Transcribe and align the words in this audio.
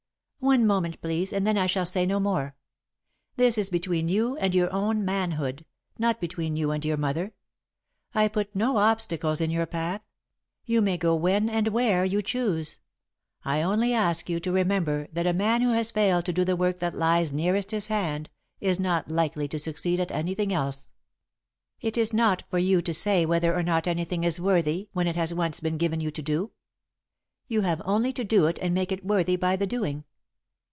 "One 0.41 0.65
moment, 0.65 0.99
please, 1.01 1.31
and 1.33 1.45
then 1.45 1.55
I 1.55 1.67
shall 1.67 1.85
say 1.85 2.03
no 2.07 2.19
more. 2.19 2.55
This 3.35 3.59
is 3.59 3.69
between 3.69 4.09
you 4.09 4.35
and 4.37 4.55
your 4.55 4.73
own 4.73 5.05
manhood, 5.05 5.65
not 5.99 6.19
between 6.19 6.55
you 6.55 6.71
and 6.71 6.83
your 6.83 6.97
mother. 6.97 7.35
I 8.15 8.27
put 8.27 8.55
no 8.55 8.77
obstacles 8.77 9.39
in 9.39 9.51
your 9.51 9.67
path 9.67 10.01
you 10.65 10.81
may 10.81 10.97
go 10.97 11.13
when 11.13 11.47
and 11.47 11.67
where 11.67 12.03
you 12.03 12.23
choose. 12.23 12.79
I 13.45 13.61
only 13.61 13.93
ask 13.93 14.29
you 14.31 14.39
to 14.39 14.51
remember 14.51 15.07
that 15.13 15.27
a 15.27 15.31
man 15.33 15.61
who 15.61 15.69
has 15.73 15.91
failed 15.91 16.25
to 16.25 16.33
do 16.33 16.43
the 16.43 16.55
work 16.55 16.79
that 16.79 16.95
lies 16.95 17.31
nearest 17.31 17.69
his 17.69 17.85
hand 17.85 18.27
is 18.59 18.79
not 18.79 19.11
likely 19.11 19.47
to 19.47 19.59
succeed 19.59 19.99
at 19.99 20.09
anything 20.09 20.51
else. 20.51 20.89
"It 21.81 21.99
is 21.99 22.13
not 22.13 22.45
for 22.49 22.57
you 22.57 22.81
to 22.81 22.95
say 22.95 23.27
whether 23.27 23.53
or 23.55 23.61
not 23.61 23.85
anything 23.87 24.23
is 24.23 24.41
worthy 24.41 24.89
when 24.91 25.05
it 25.05 25.15
has 25.15 25.35
once 25.35 25.59
been 25.59 25.77
given 25.77 26.01
you 26.01 26.09
to 26.09 26.21
do. 26.23 26.49
You 27.47 27.61
have 27.61 27.83
only 27.85 28.11
to 28.13 28.23
do 28.23 28.47
it 28.47 28.57
and 28.59 28.73
make 28.73 28.91
it 28.91 29.05
worthy 29.05 29.35
by 29.35 29.55
the 29.55 29.67
doing. 29.67 30.03